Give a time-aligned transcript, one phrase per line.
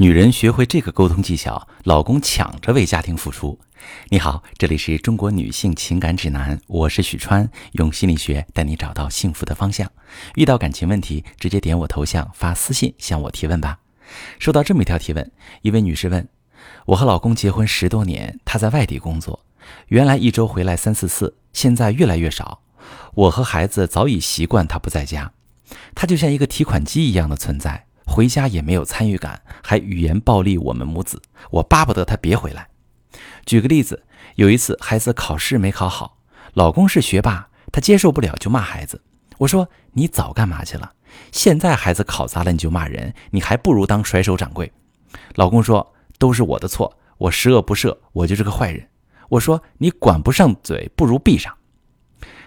[0.00, 3.60] 女人学会这个沟通技巧，老公抢着为家庭付出。
[4.08, 9.92] 你好，这里是中国女性情感指南，我是许川，用心理学带你找到幸福的方向。
[10.36, 13.80] 遇到感情问题，直接点我头像发私信向我提问吧。
[14.38, 16.26] 收到这么一条提问，一位女士问：
[16.86, 19.44] 我和老公结婚十多年，他在外地工作，
[19.88, 22.62] 原来一周回来三四次，现在越来越少。
[23.12, 25.30] 我和孩子早已习惯他不在家，
[25.94, 27.84] 他就像一个提款机一样的存在。
[28.06, 29.40] 回家也没有参与感，
[29.70, 31.22] 还语言暴力我们母子。
[31.48, 32.66] 我巴不得他别回来。
[33.46, 34.02] 举个例子，
[34.34, 36.18] 有一次孩子考试没考好，
[36.54, 39.00] 老公是学霸，他接受不了就骂孩子。
[39.38, 40.90] 我说你早干嘛去了？
[41.30, 44.72] 现在孩子考砸了你就骂人，你还不如当甩手掌柜。
[45.36, 48.84] 老公说都是我的错，我十恶不赦，我就是个坏人。
[49.28, 51.56] 我说你管不上嘴，不如闭上。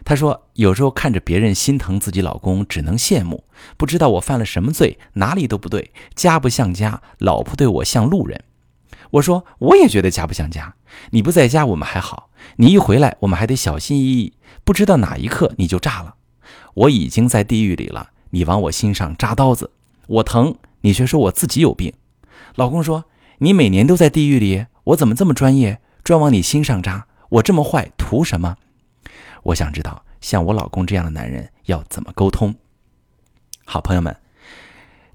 [0.05, 3.45] 他说：“有时候看着别人心疼自己老公，只能羡慕。
[3.77, 8.43] 不知道我犯了什么罪，哪里都不对，家不像家，老婆对我像路人。”
[9.11, 10.75] 我说：“我也觉得家不像家。
[11.11, 16.15] 你不在家我们还好，你一回来我们还得小心翼翼，不知道哪一刻你就炸了。
[16.73, 19.71] 我已经在地狱里了，你往我心上扎刀子，
[20.07, 21.93] 我疼，你却说我自己有病。”
[22.55, 23.05] 老公说
[23.39, 27.07] ：“你每年都在地狱里，我怎么这么专业，专往你心上扎？
[27.29, 28.57] 我这么坏，图什么？”
[29.43, 32.55] 我想知道，像我老公这样的男人要怎么沟通？
[33.65, 34.15] 好朋友们，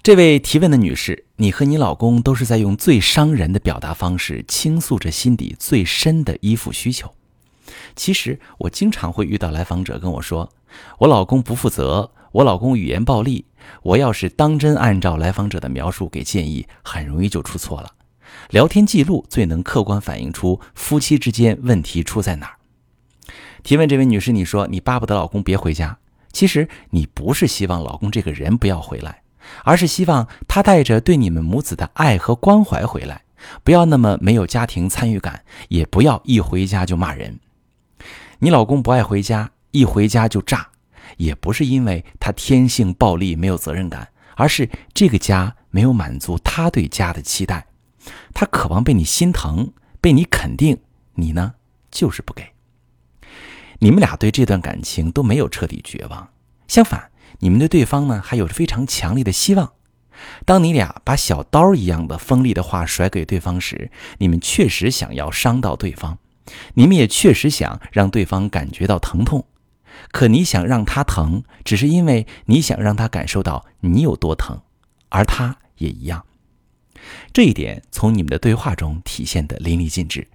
[0.02, 7.14] 这位提问的女士，你和你老公都是在用最伤人的表达方式倾诉着心底最深的依附需求。
[7.96, 10.52] 其实，我经常会遇到来访者跟我说
[11.00, 13.46] ：“我老公不负责，我老公语言暴力。”
[13.82, 17.92] 我要是当真按照来访者的描述给建议，很容易就出错了。
[18.50, 22.57] 聊天记录最能客观反映出夫妻之间问题出在哪儿。
[23.68, 25.98] 提问这位女士，你说你巴不得老公别回家，
[26.32, 29.20] 其实你不是希望老公这个人不要回来，
[29.62, 33.24] 而是希望他带着对你们母子的爱和关怀回来，
[33.62, 37.38] 不要那么没有家庭参与感，也不要一回家就骂人。
[38.38, 40.66] 你老公不爱回家，一回家就炸，
[41.18, 47.66] 也不是因为他天性暴力没有责任感，而是这个家没有满足他对家的期待，
[48.32, 50.78] 他渴望被你心疼，被你肯定，
[51.16, 51.52] 你呢
[51.90, 52.50] 就是不给。
[53.80, 56.30] 你们俩对这段感情都没有彻底绝望，
[56.66, 59.72] 相反，你们对对方呢还有着非常强烈的希望。
[60.44, 66.18] 当你俩把小刀一样的锋利的话甩给对方时，你们确实想要伤到对方，
[66.74, 69.46] 你们也确实想让对方感觉到疼痛。
[70.10, 74.60] 可你想让他疼，只是因为你想让他感受到你有多疼，
[75.08, 76.24] 而他也一样。
[77.32, 80.26] 这一点从你们的对话中体现得淋漓尽致。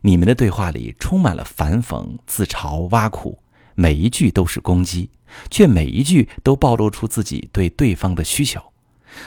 [0.00, 3.38] 你们的对话里充满了反讽、自嘲、挖苦，
[3.74, 5.10] 每一句都是攻击，
[5.50, 8.62] 却每一句都暴露出自己对对方的需求。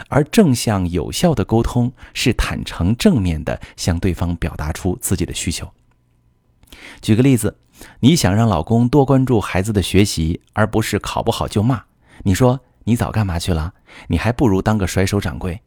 [0.09, 5.71] 而正向有效的沟通是坦诚正面的向对方表达出自己的需求。
[7.01, 7.57] 举个例子，
[7.99, 11.83] 你想让老公多关注孩子的学习，而不是考不好就骂。
[12.23, 13.73] 你说：“你早干嘛去了？
[14.07, 15.61] 你还不如当个甩手掌柜。”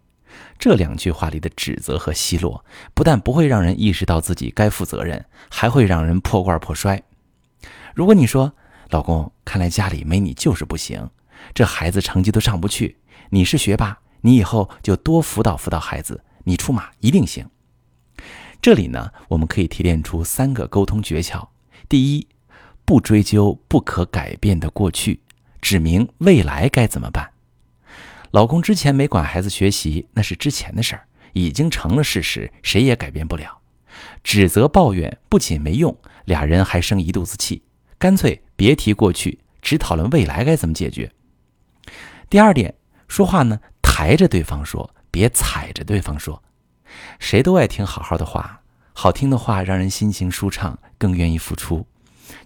[0.58, 7.02] 这两句话里的指责和奚落，不但不会让人意识到自己该负责任，还会让人破罐破摔。
[7.94, 8.52] 如果你说
[8.90, 11.10] ：“老公，看来家里没你就是不行，
[11.54, 12.98] 这孩子成绩都上不去。
[13.30, 17.48] 你是学霸，你以后就多辅导辅导孩子，你出马一定行。”
[18.60, 21.48] 这里呢，我们可以提炼出三个沟通诀窍：
[21.88, 22.26] 第一，
[22.84, 25.20] 不追究不可改变的过去，
[25.60, 27.30] 指明未来该怎么办。
[28.30, 33.58] 老公之前没管孩子学习，那是之前的事儿，已经成了事实，谁也改变不了。
[34.22, 35.96] 指责抱怨不仅没用，
[36.26, 37.62] 俩人还生一肚子气，
[37.98, 41.10] 干脆别提过去，只讨论未来该怎么解决。
[42.28, 42.74] 第二点，
[43.08, 46.42] 说话呢，抬着对方说，别踩着对方说。
[47.18, 48.60] 谁都爱听好好的话，
[48.92, 51.86] 好听的话让人心情舒畅，更愿意付出。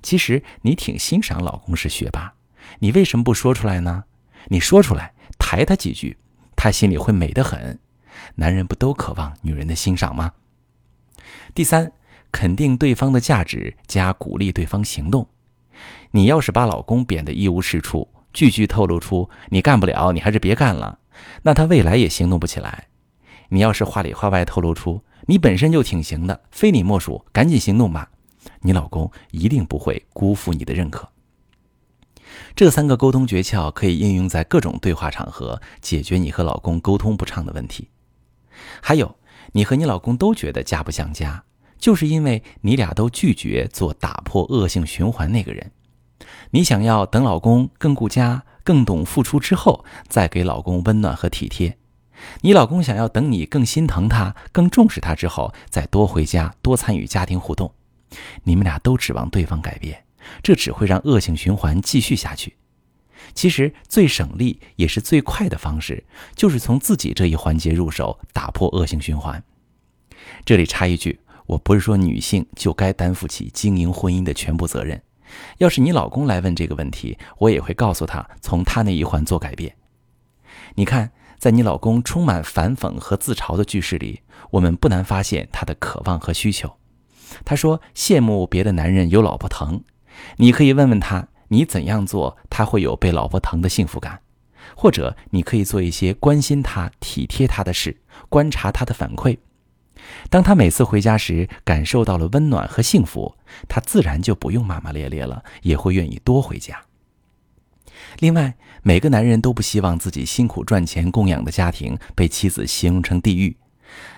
[0.01, 2.35] 其实你挺欣赏老公是学霸，
[2.79, 4.05] 你为什么不说出来呢？
[4.47, 5.13] 你说出来。
[5.53, 6.17] 抬他几句，
[6.57, 7.79] 他心里会美得很。
[8.37, 10.33] 男人不都渴望女人的欣赏吗？
[11.53, 11.93] 第三，
[12.33, 15.29] 肯定对方的价值加鼓励对方行动。
[16.13, 20.99] 你要是把老公贬得一无是处，句句透露出你干不了，你还是别干了，
[21.43, 22.87] 那他未来也行动不起来。
[23.51, 28.11] 你要是话里话外透露出你本身就挺行的，非你莫属，赶紧行动吧，
[28.63, 31.12] 你老公一定不会辜负你的认可。
[32.55, 37.89] 这三个沟通诀窍可以应用在各种对话场合，解决你和老公沟通不畅的问题。
[38.81, 39.17] 还有，
[39.53, 41.45] 你和你老公都觉得家不像家，
[41.79, 45.73] 就是因为你俩都拒绝做打破恶性循环那个人。
[46.51, 51.77] 你想要等老公更顾家、更懂付出之后，再给老公温暖和体贴。
[52.43, 57.73] 你老公想要等你更心疼他、更重视他之后，再多回家、多参与家庭互动。
[58.45, 60.05] 你们俩都指望对方改变，
[60.43, 62.57] 这只会让恶性循环继续下去。
[63.35, 66.05] 其实最省力也是最快的方式，
[66.35, 69.43] 就是从自己这一环节入手，打破恶性循环。
[70.45, 75.01] 这里插一句，我不是说女性就该担负起经营婚姻的全部责任。
[75.59, 79.75] 要是你老公来问这个问题，我也会告诉他，从他那一环做改变。
[80.75, 84.21] 你看，在你老公充满反讽和自嘲的句式里，
[84.51, 86.77] 我们不难发现他的渴望和需求。
[87.45, 89.83] 他说羡慕别的男人有老婆疼，
[90.37, 91.29] 你可以问问他。
[91.49, 94.21] 你怎样做，他会有被老婆疼的幸福感，
[94.75, 97.95] 或者你可以做一些关心他、体贴他的事，
[98.31, 99.37] 观察他的反馈。
[100.31, 103.37] 当他每次回家时感受到了温暖和幸福，
[103.69, 106.81] 他自然就不用骂骂咧咧了，也会愿意多回家。
[108.21, 113.55] 另外，每个男人都不希望自己辛苦赚钱供养的家庭被妻子形容成地狱。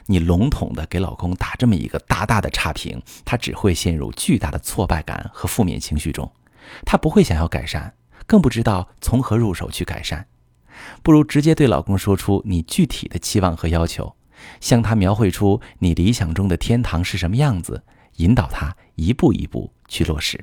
[0.07, 6.31] 你笼统的给老公打这么一个大大的差评，他只会陷入巨大的挫败感和负面情绪中。
[6.85, 7.95] 他不会想要改善，
[8.27, 10.27] 更不知道从何入手去改善，
[11.03, 14.15] 不如直接对老公说出你具体的期望和要求，
[14.61, 17.83] 向他描绘出你理想中的天堂是什么样子，
[18.17, 20.43] 引导他一步一步去落实。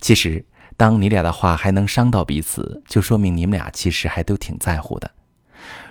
[0.00, 0.44] 其实，
[0.76, 5.10] 当你俩的话还能伤到彼此，就说明你们俩其实还都挺在乎的。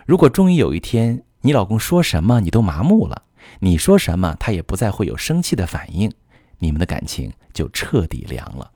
[0.05, 3.21] 如果终于有一天，你老公说什么你都麻木了，
[3.59, 6.11] 你说什么他也不再会有生气的反应，
[6.57, 8.71] 你们的感情就彻底凉了。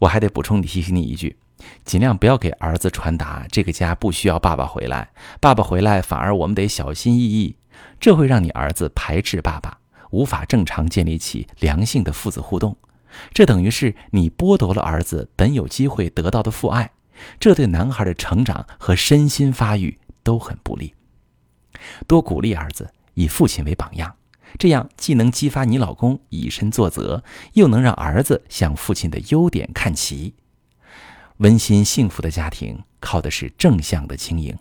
[0.00, 1.36] 我还得补充提醒你一句，
[1.84, 5.08] 尽量不要给儿子传达这个家不需要爸爸回来，
[5.40, 7.54] 爸爸回来反而我们得小心翼翼，
[8.00, 9.78] 这会让你儿子排斥爸爸，
[10.10, 12.76] 无法正常建立起良性的父子互动，
[13.32, 16.90] 这等于是你剥夺了儿子本有机会得到的父爱，
[17.38, 20.92] 这对男孩的成长和身心发育都很不利。
[22.06, 24.16] 多鼓励儿子，以父亲为榜样。
[24.58, 27.22] 这样既能激发你老公以身作则，
[27.54, 30.34] 又能让儿子向父亲的优点看齐。
[31.38, 34.56] 温馨幸福的家庭靠的是正向的经营，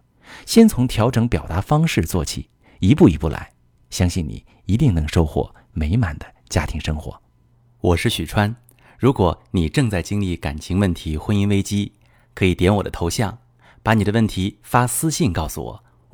[0.46, 2.50] 先从调整表达方式做起，
[2.80, 3.52] 一步一步来，
[3.90, 7.22] 相信你一定能收获美满的家庭生活。
[7.80, 8.54] 我是许川，
[8.98, 11.94] 如果你正在经历感情问题、婚姻危机，
[12.34, 13.38] 可以点我的头像，
[13.81, 15.84] 把你的问题发私信告诉我，